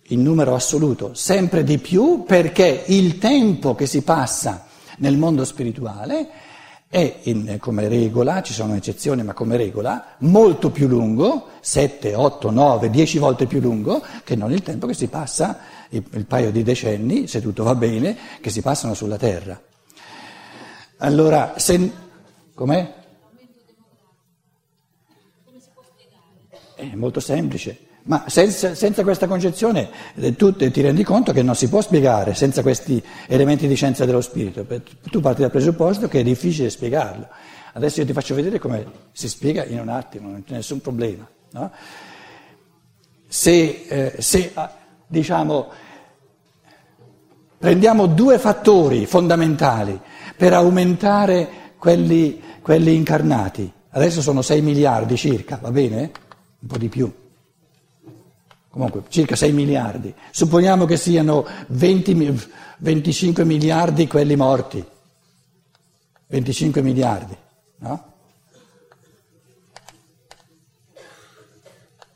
in 0.08 0.22
numero 0.22 0.54
assoluto 0.54 1.14
sempre 1.14 1.64
di 1.64 1.78
più 1.78 2.24
perché 2.24 2.84
il 2.86 3.18
tempo 3.18 3.74
che 3.74 3.86
si 3.86 4.02
passa 4.02 4.66
nel 4.98 5.16
mondo 5.16 5.44
spirituale 5.44 6.28
è 6.96 7.18
in, 7.24 7.58
come 7.60 7.88
regola, 7.88 8.40
ci 8.40 8.54
sono 8.54 8.74
eccezioni 8.74 9.22
ma 9.22 9.34
come 9.34 9.58
regola, 9.58 10.16
molto 10.20 10.70
più 10.70 10.88
lungo, 10.88 11.48
7, 11.60 12.14
8, 12.14 12.50
9, 12.50 12.88
10 12.88 13.18
volte 13.18 13.44
più 13.44 13.60
lungo 13.60 14.02
che 14.24 14.34
non 14.34 14.50
il 14.50 14.62
tempo 14.62 14.86
che 14.86 14.94
si 14.94 15.08
passa 15.08 15.58
il, 15.90 16.02
il 16.12 16.24
paio 16.24 16.50
di 16.50 16.62
decenni, 16.62 17.26
se 17.26 17.42
tutto 17.42 17.64
va 17.64 17.74
bene, 17.74 18.16
che 18.40 18.48
si 18.48 18.62
passano 18.62 18.94
sulla 18.94 19.18
Terra. 19.18 19.60
Allora, 20.98 21.52
se... 21.58 21.92
Com'è? 22.54 22.94
è 26.76 26.94
molto 26.94 27.20
semplice. 27.20 27.85
Ma 28.06 28.24
senza, 28.28 28.76
senza 28.76 29.02
questa 29.02 29.26
concezione 29.26 29.90
eh, 30.14 30.36
tu 30.36 30.54
ti 30.54 30.80
rendi 30.80 31.02
conto 31.02 31.32
che 31.32 31.42
non 31.42 31.56
si 31.56 31.68
può 31.68 31.80
spiegare 31.80 32.34
senza 32.34 32.62
questi 32.62 33.02
elementi 33.26 33.66
di 33.66 33.74
scienza 33.74 34.04
dello 34.04 34.20
spirito. 34.20 34.64
Tu 35.10 35.20
parti 35.20 35.40
dal 35.40 35.50
presupposto 35.50 36.06
che 36.06 36.20
è 36.20 36.22
difficile 36.22 36.70
spiegarlo. 36.70 37.26
Adesso 37.72 38.00
io 38.00 38.06
ti 38.06 38.12
faccio 38.12 38.36
vedere 38.36 38.60
come 38.60 38.86
si 39.10 39.28
spiega 39.28 39.64
in 39.64 39.80
un 39.80 39.88
attimo, 39.88 40.30
non 40.30 40.44
c'è 40.44 40.54
nessun 40.54 40.80
problema. 40.80 41.28
No? 41.50 41.72
Se, 43.26 43.86
eh, 43.88 44.14
se 44.18 44.52
ah, 44.54 44.72
diciamo, 45.04 45.68
prendiamo 47.58 48.06
due 48.06 48.38
fattori 48.38 49.04
fondamentali 49.06 50.00
per 50.36 50.52
aumentare 50.52 51.48
quelli, 51.76 52.40
quelli 52.62 52.94
incarnati, 52.94 53.70
adesso 53.90 54.22
sono 54.22 54.42
6 54.42 54.62
miliardi 54.62 55.16
circa, 55.16 55.58
va 55.60 55.72
bene? 55.72 56.12
Un 56.60 56.68
po' 56.68 56.78
di 56.78 56.88
più 56.88 57.12
comunque 58.76 59.04
circa 59.08 59.36
6 59.36 59.52
miliardi, 59.52 60.14
supponiamo 60.30 60.84
che 60.84 60.98
siano 60.98 61.46
20, 61.68 62.46
25 62.80 63.42
miliardi 63.46 64.06
quelli 64.06 64.36
morti, 64.36 64.84
25 66.26 66.82
miliardi, 66.82 67.34
no? 67.78 68.12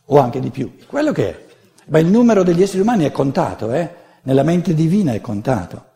O 0.04 0.18
anche 0.18 0.40
di 0.40 0.50
più, 0.50 0.76
quello 0.86 1.12
che 1.12 1.30
è. 1.30 1.44
Ma 1.86 1.98
il 1.98 2.08
numero 2.08 2.42
degli 2.42 2.60
esseri 2.60 2.80
umani 2.82 3.04
è 3.04 3.10
contato, 3.10 3.72
eh? 3.72 3.94
nella 4.24 4.42
mente 4.42 4.74
divina 4.74 5.14
è 5.14 5.20
contato. 5.22 5.89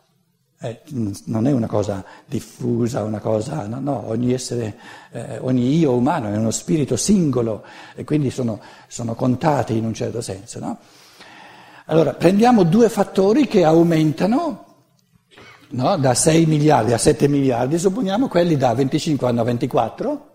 Eh, 0.65 0.81
non 1.25 1.45
è 1.45 1.51
una 1.51 1.67
cosa 1.67 2.03
diffusa, 2.25 3.03
una 3.03 3.19
cosa, 3.19 3.67
no, 3.67 3.79
no, 3.79 4.07
ogni 4.07 4.33
essere, 4.33 4.75
eh, 5.11 5.37
ogni 5.41 5.77
io 5.77 5.93
umano 5.93 6.27
è 6.33 6.35
uno 6.35 6.49
spirito 6.49 6.95
singolo 6.95 7.63
e 7.93 8.03
quindi 8.03 8.31
sono, 8.31 8.59
sono 8.87 9.13
contati 9.13 9.77
in 9.77 9.85
un 9.85 9.93
certo 9.93 10.21
senso. 10.21 10.57
No? 10.57 10.79
Allora, 11.85 12.13
prendiamo 12.13 12.63
due 12.63 12.89
fattori 12.89 13.45
che 13.45 13.63
aumentano 13.63 14.65
no, 15.69 15.97
da 15.97 16.15
6 16.15 16.47
miliardi 16.47 16.93
a 16.93 16.97
7 16.97 17.27
miliardi, 17.27 17.77
supponiamo 17.77 18.27
quelli 18.27 18.57
da 18.57 18.73
25 18.73 19.27
a 19.27 19.43
24, 19.43 20.29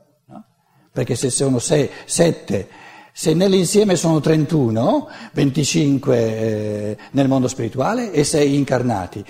perché 0.93 1.17
se 1.17 1.31
sono 1.31 1.59
6, 1.59 1.91
7 2.05 2.69
se 3.13 3.35
nell'insieme 3.35 3.97
sono 3.97 4.21
31, 4.21 5.09
25 5.33 6.17
eh, 6.17 6.97
nel 7.11 7.27
mondo 7.27 7.49
spirituale 7.49 8.13
e 8.13 8.23
6 8.23 8.55
incarnati. 8.55 9.25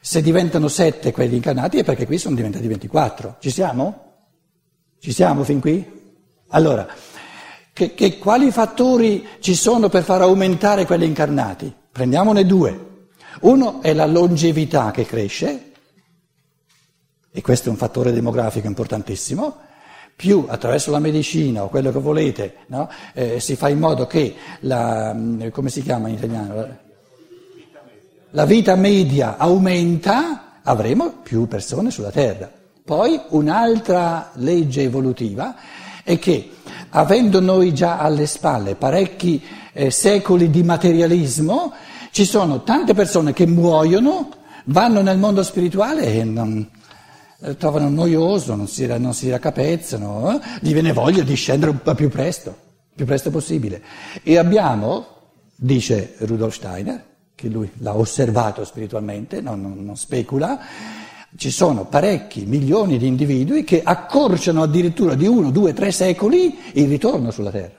Se 0.00 0.22
diventano 0.22 0.68
sette 0.68 1.12
quelli 1.12 1.36
incarnati 1.36 1.78
è 1.78 1.84
perché 1.84 2.06
qui 2.06 2.16
sono 2.16 2.34
diventati 2.34 2.66
24. 2.66 3.36
Ci 3.38 3.50
siamo? 3.50 4.12
Ci 4.98 5.12
siamo 5.12 5.44
fin 5.44 5.60
qui? 5.60 5.98
Allora, 6.48 6.86
che, 7.72 7.94
che, 7.94 8.18
quali 8.18 8.50
fattori 8.50 9.26
ci 9.40 9.54
sono 9.54 9.88
per 9.88 10.02
far 10.02 10.22
aumentare 10.22 10.86
quelli 10.86 11.06
incarnati? 11.06 11.72
Prendiamone 11.92 12.46
due. 12.46 12.88
Uno 13.42 13.82
è 13.82 13.92
la 13.92 14.06
longevità 14.06 14.90
che 14.90 15.04
cresce, 15.04 15.72
e 17.30 17.40
questo 17.42 17.68
è 17.68 17.70
un 17.70 17.78
fattore 17.78 18.12
demografico 18.12 18.66
importantissimo, 18.66 19.56
più 20.16 20.46
attraverso 20.48 20.90
la 20.90 20.98
medicina 20.98 21.62
o 21.62 21.68
quello 21.68 21.92
che 21.92 21.98
volete, 21.98 22.56
no? 22.66 22.90
eh, 23.14 23.38
si 23.38 23.54
fa 23.56 23.68
in 23.68 23.78
modo 23.78 24.06
che 24.06 24.34
la, 24.60 25.16
come 25.50 25.70
si 25.70 25.82
chiama 25.82 26.08
in 26.08 26.14
italiano? 26.14 26.88
La 28.32 28.44
vita 28.44 28.76
media 28.76 29.36
aumenta, 29.36 30.60
avremo 30.62 31.14
più 31.22 31.48
persone 31.48 31.90
sulla 31.90 32.10
Terra. 32.10 32.50
Poi 32.84 33.20
un'altra 33.30 34.30
legge 34.34 34.82
evolutiva 34.82 35.54
è 36.04 36.18
che, 36.18 36.50
avendo 36.90 37.40
noi 37.40 37.74
già 37.74 37.98
alle 37.98 38.26
spalle 38.26 38.74
parecchi 38.74 39.42
eh, 39.72 39.90
secoli 39.90 40.50
di 40.50 40.62
materialismo, 40.62 41.72
ci 42.10 42.24
sono 42.24 42.62
tante 42.62 42.94
persone 42.94 43.32
che 43.32 43.46
muoiono, 43.46 44.30
vanno 44.64 45.02
nel 45.02 45.18
mondo 45.18 45.42
spirituale 45.42 46.06
e 46.14 46.24
non, 46.24 46.68
eh, 47.42 47.56
trovano 47.56 47.88
noioso, 47.88 48.54
non 48.54 48.68
si, 48.68 48.86
non 48.86 49.14
si 49.14 49.30
raccapezzano, 49.30 50.34
eh? 50.34 50.40
gli 50.60 50.72
viene 50.72 50.92
voglia 50.92 51.22
di 51.22 51.34
scendere 51.34 51.70
un 51.70 51.82
po' 51.82 51.94
più 51.94 52.08
presto, 52.08 52.56
più 52.94 53.06
presto 53.06 53.30
possibile. 53.30 53.82
E 54.22 54.38
abbiamo, 54.38 55.06
dice 55.56 56.14
Rudolf 56.18 56.54
Steiner, 56.54 57.09
che 57.40 57.48
lui 57.48 57.70
l'ha 57.78 57.96
osservato 57.96 58.66
spiritualmente, 58.66 59.40
non, 59.40 59.62
non, 59.62 59.82
non 59.82 59.96
specula, 59.96 60.60
ci 61.36 61.50
sono 61.50 61.86
parecchi 61.86 62.44
milioni 62.44 62.98
di 62.98 63.06
individui 63.06 63.64
che 63.64 63.82
accorciano 63.82 64.62
addirittura 64.62 65.14
di 65.14 65.26
uno, 65.26 65.50
due, 65.50 65.72
tre 65.72 65.90
secoli 65.90 66.58
il 66.74 66.86
ritorno 66.86 67.30
sulla 67.30 67.50
Terra. 67.50 67.78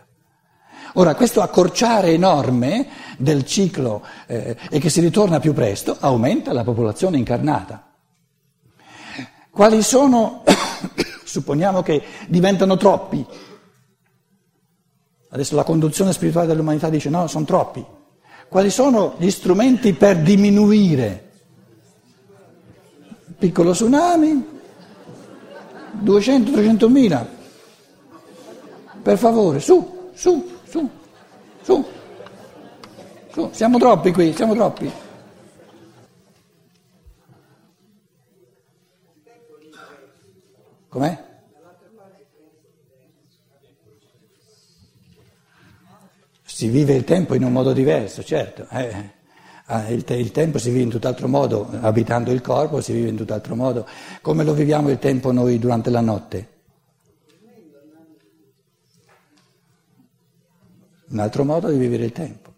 Ora, 0.95 1.13
questo 1.13 1.41
accorciare 1.41 2.12
enorme 2.12 2.88
del 3.17 3.45
ciclo 3.45 4.04
eh, 4.26 4.58
e 4.69 4.80
che 4.80 4.89
si 4.89 5.00
ritorna 5.00 5.39
più 5.39 5.54
presto 5.54 5.95
aumenta 6.00 6.52
la 6.54 6.63
popolazione 6.63 7.17
incarnata. 7.17 7.91
Quali 9.52 9.84
sono, 9.84 10.43
supponiamo 11.24 11.84
che 11.84 12.02
diventano 12.28 12.78
troppi, 12.78 13.24
adesso 15.30 15.56
la 15.56 15.63
conduzione 15.63 16.13
spirituale 16.13 16.47
dell'umanità 16.47 16.89
dice 16.89 17.10
no, 17.10 17.28
sono 17.28 17.45
troppi, 17.45 17.86
quali 18.51 18.69
sono 18.69 19.15
gli 19.17 19.29
strumenti 19.29 19.93
per 19.93 20.17
diminuire? 20.21 21.29
Piccolo 23.37 23.71
tsunami, 23.71 24.45
200-300 26.03 26.89
mila. 26.89 27.25
Per 29.01 29.17
favore, 29.17 29.61
su, 29.61 30.09
su, 30.13 30.59
su, 30.67 30.89
su, 31.61 31.85
su. 33.31 33.49
Siamo 33.53 33.77
troppi 33.77 34.11
qui, 34.11 34.33
siamo 34.33 34.53
troppi. 34.53 34.91
Com'è? 40.89 41.31
Si 46.62 46.69
vive 46.69 46.93
il 46.93 47.06
tempo 47.06 47.34
in 47.34 47.43
un 47.43 47.52
modo 47.52 47.74
diverso, 47.74 48.24
certo. 48.24 48.67
Eh. 48.69 49.10
Ah, 49.65 49.89
il, 49.89 50.04
te- 50.04 50.13
il, 50.13 50.30
tempo 50.30 50.60
si 50.60 50.69
vive 50.69 50.84
in 50.84 50.89
tutt'altro 50.89 51.28
modo, 51.28 51.67
abitando 51.82 52.32
il 52.32 52.41
corpo 52.41 52.82
si 52.82 52.93
vive 52.93 53.10
in 53.10 53.15
tutt'altro 53.15 53.56
modo. 53.56 53.88
Come 54.21 54.43
lo 54.43 54.54
viviamo 54.54 54.91
il 54.91 55.00
tempo 55.00 55.32
noi 55.32 55.58
durante 55.58 55.89
la 55.89 56.02
notte? 56.02 56.50
Un 61.08 61.17
altro 61.17 61.43
modo 61.45 61.67
di 61.71 61.80
vivere 61.80 62.06
il 62.06 62.12
tempo, 62.12 62.54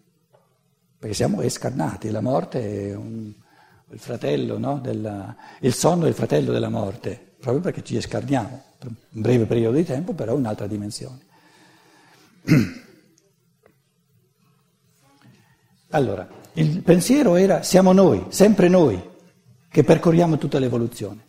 perché 0.98 1.14
siamo 1.14 1.40
escarnati, 1.40 2.10
la 2.10 2.20
morte 2.20 2.90
è 2.90 2.94
un, 2.94 3.32
il 3.88 3.98
fratello, 3.98 4.58
no? 4.58 4.80
Della, 4.80 5.34
il 5.60 5.72
sonno 5.72 6.04
è 6.04 6.08
il 6.08 6.14
fratello 6.14 6.52
della 6.52 6.68
morte, 6.68 7.36
proprio 7.40 7.62
perché 7.62 7.82
ci 7.82 7.96
escarniamo 7.96 8.62
per 8.76 8.88
un 8.88 8.96
breve 9.22 9.46
periodo 9.46 9.78
di 9.78 9.84
tempo, 9.84 10.12
però 10.12 10.34
un'altra 10.34 10.66
dimensione. 10.66 11.20
Allora, 15.94 16.26
il 16.54 16.82
pensiero 16.82 17.36
era 17.36 17.62
siamo 17.62 17.92
noi, 17.92 18.26
sempre 18.28 18.68
noi, 18.68 19.00
che 19.70 19.84
percorriamo 19.84 20.38
tutta 20.38 20.58
l'evoluzione. 20.58 21.22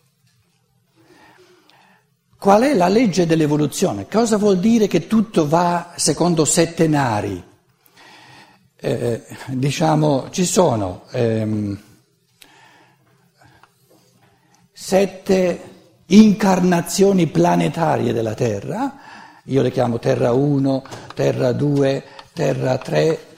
Qual 2.36 2.64
è 2.64 2.74
la 2.74 2.88
legge 2.88 3.28
dell'evoluzione? 3.28 4.08
Cosa 4.08 4.38
vuol 4.38 4.58
dire 4.58 4.88
che 4.88 5.06
tutto 5.06 5.48
va 5.48 5.94
secondo 5.96 6.46
settenari? 6.46 7.44
Eh, 8.76 9.24
diciamo, 9.50 10.30
ci 10.32 10.46
sono 10.46 11.04
ehm, 11.12 11.80
sette 14.72 15.60
incarnazioni 16.08 17.28
planetarie 17.28 18.14
della 18.14 18.34
Terra, 18.34 18.98
io 19.44 19.62
le 19.62 19.70
chiamo 19.70 20.00
Terra 20.00 20.32
1, 20.32 20.84
Terra 21.14 21.52
2, 21.52 22.04
Terra 22.34 22.78
3, 22.80 23.34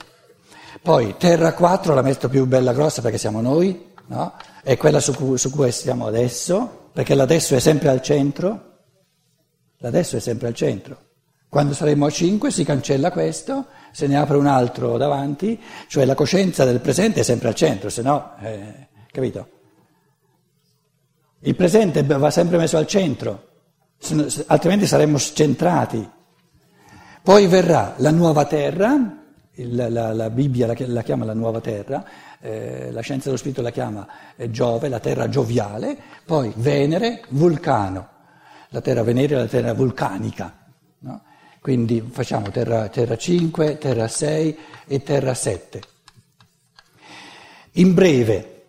poi 0.82 1.16
Terra 1.18 1.52
4 1.54 1.94
la 1.94 2.02
metto 2.02 2.28
più 2.28 2.46
bella 2.46 2.72
grossa 2.72 3.02
perché 3.02 3.18
siamo 3.18 3.40
noi, 3.40 3.92
no? 4.06 4.34
È 4.62 4.76
quella 4.76 5.00
su 5.00 5.14
cui, 5.14 5.38
su 5.38 5.50
cui 5.50 5.70
siamo 5.72 6.06
adesso, 6.06 6.90
perché 6.92 7.14
l'adesso 7.14 7.54
è 7.54 7.60
sempre 7.60 7.88
al 7.88 8.02
centro. 8.02 8.66
L'adesso 9.78 10.16
è 10.16 10.20
sempre 10.20 10.48
al 10.48 10.54
centro. 10.54 11.06
Quando 11.48 11.72
saremo 11.72 12.04
a 12.04 12.10
5 12.10 12.50
si 12.50 12.64
cancella 12.64 13.10
questo, 13.10 13.66
se 13.92 14.06
ne 14.06 14.18
apre 14.18 14.36
un 14.36 14.46
altro 14.46 14.98
davanti, 14.98 15.58
cioè 15.86 16.04
la 16.04 16.14
coscienza 16.14 16.64
del 16.64 16.80
presente 16.80 17.20
è 17.20 17.22
sempre 17.22 17.48
al 17.48 17.54
centro, 17.54 17.88
se 17.88 18.02
no, 18.02 18.34
eh, 18.42 18.88
capito? 19.10 19.48
Il 21.40 21.54
presente 21.54 22.02
va 22.02 22.30
sempre 22.30 22.58
messo 22.58 22.76
al 22.76 22.86
centro, 22.86 23.48
altrimenti 24.46 24.86
saremmo 24.86 25.16
scentrati. 25.16 26.10
Poi 27.22 27.46
verrà 27.46 27.94
la 27.98 28.10
nuova 28.10 28.44
terra, 28.44 29.17
la, 29.66 29.88
la, 29.88 30.12
la, 30.12 30.30
Bibbia 30.30 30.66
la, 30.66 30.74
la, 30.78 31.02
chiama 31.02 31.24
la 31.24 31.34
nuova 31.34 31.60
terra, 31.60 32.04
eh, 32.40 32.90
la 32.90 33.00
scienza 33.00 33.26
dello 33.26 33.36
spirito 33.36 33.62
la 33.62 33.70
chiama 33.70 34.06
eh, 34.36 34.50
Giove, 34.50 34.88
la 34.88 35.00
terra 35.00 35.28
gioviale, 35.28 35.96
poi 36.24 36.52
Venere, 36.56 37.22
Vulcano, 37.28 38.08
la 38.68 38.80
terra 38.80 39.02
venerea, 39.02 39.38
la 39.38 39.46
terra 39.46 39.74
vulcanica. 39.74 40.54
No? 41.00 41.22
quindi 41.60 42.00
facciamo 42.00 42.50
terra, 42.50 42.88
terra 42.88 43.16
5, 43.16 43.78
terra 43.78 44.08
6 44.08 44.58
e 44.86 45.02
terra 45.02 45.34
7. 45.34 45.82
In 47.72 47.92
breve, 47.92 48.68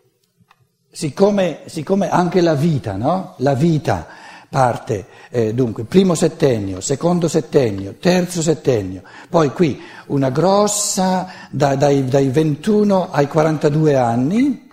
siccome, 0.91 1.61
siccome 1.67 2.09
anche 2.09 2.41
la 2.41 2.55
vita, 2.55 2.97
no? 2.97 3.35
La 3.37 3.53
vita 3.53 4.07
parte 4.49 5.05
eh, 5.29 5.53
dunque 5.53 5.83
primo 5.83 6.15
settennio, 6.15 6.81
secondo 6.81 7.27
settennio, 7.27 7.95
terzo 7.99 8.41
settennio, 8.41 9.03
poi 9.29 9.51
qui 9.51 9.79
una 10.07 10.29
grossa 10.29 11.27
da, 11.51 11.75
dai, 11.75 12.05
dai, 12.07 12.29
21 12.29 13.11
ai 13.11 13.27
42 13.27 13.95
anni, 13.95 14.67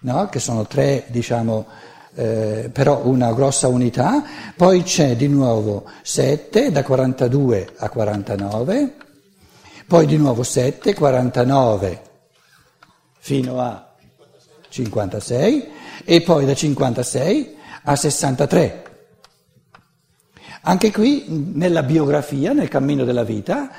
no? 0.00 0.28
che 0.28 0.38
sono 0.38 0.66
tre, 0.66 1.04
diciamo, 1.08 1.66
eh, 2.14 2.70
però 2.72 3.02
una 3.04 3.32
grossa 3.32 3.68
unità, 3.68 4.24
poi 4.56 4.82
c'è 4.82 5.14
di 5.14 5.28
nuovo 5.28 5.84
7 6.02 6.72
da 6.72 6.82
42 6.82 7.74
a 7.76 7.88
49, 7.90 8.94
poi 9.86 10.06
di 10.06 10.16
nuovo 10.16 10.42
7, 10.42 10.94
49 10.94 12.02
fino 13.18 13.60
a 13.60 13.90
56 14.68 15.68
e 16.04 16.22
poi 16.22 16.46
da 16.46 16.54
56 16.54 17.56
a 17.84 17.94
63. 17.94 18.91
Anche 20.64 20.92
qui 20.92 21.24
nella 21.54 21.82
biografia, 21.82 22.52
nel 22.52 22.68
cammino 22.68 23.04
della 23.04 23.24
vita, 23.24 23.70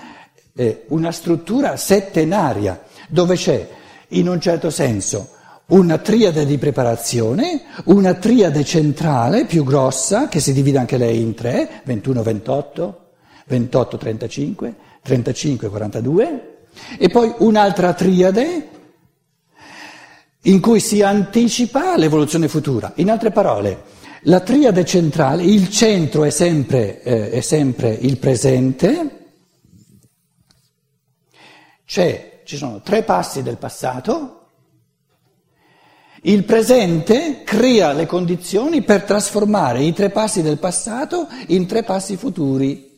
eh, 0.53 0.83
una 0.89 1.11
struttura 1.11 1.77
settenaria 1.77 2.83
dove 3.07 3.35
c'è 3.35 3.69
in 4.09 4.27
un 4.27 4.39
certo 4.41 4.69
senso 4.69 5.29
una 5.67 5.97
triade 5.97 6.45
di 6.45 6.57
preparazione, 6.57 7.63
una 7.85 8.15
triade 8.15 8.65
centrale 8.65 9.45
più 9.45 9.63
grossa 9.63 10.27
che 10.27 10.41
si 10.41 10.51
divide 10.51 10.77
anche 10.77 10.97
lei 10.97 11.21
in 11.21 11.33
tre, 11.33 11.81
21-28, 11.87 12.93
28-35, 13.49 14.73
35-42, 15.05 16.39
e 16.97 17.07
poi 17.07 17.33
un'altra 17.37 17.93
triade 17.93 18.69
in 20.41 20.59
cui 20.59 20.81
si 20.81 21.01
anticipa 21.01 21.95
l'evoluzione 21.97 22.49
futura. 22.49 22.91
In 22.95 23.09
altre 23.09 23.31
parole, 23.31 23.92
la 24.23 24.39
triade 24.41 24.85
centrale, 24.85 25.43
il 25.43 25.69
centro 25.69 26.23
è 26.23 26.29
sempre, 26.29 27.01
eh, 27.01 27.31
è 27.31 27.41
sempre 27.41 27.89
il 27.89 28.17
presente, 28.17 29.23
C'è, 31.85 32.41
ci 32.43 32.57
sono 32.57 32.81
tre 32.81 33.03
passi 33.03 33.43
del 33.43 33.57
passato, 33.57 34.47
il 36.23 36.43
presente 36.43 37.43
crea 37.43 37.91
le 37.91 38.07
condizioni 38.07 38.81
per 38.81 39.03
trasformare 39.03 39.83
i 39.83 39.93
tre 39.93 40.09
passi 40.09 40.41
del 40.41 40.57
passato 40.57 41.27
in 41.49 41.67
tre 41.67 41.83
passi 41.83 42.15
futuri. 42.15 42.92